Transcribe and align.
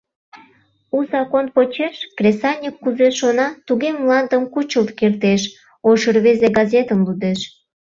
«У 0.95 0.97
закон 1.13 1.45
почеш, 1.55 1.95
кресаньык 2.17 2.75
кузе 2.83 3.09
шона, 3.17 3.47
туге 3.67 3.89
мландым 3.99 4.43
кучылт 4.53 4.89
кертеш,— 4.99 5.41
ош 5.89 6.01
рвезе 6.15 6.47
газетым 6.57 6.99
лудеш. 7.07 7.39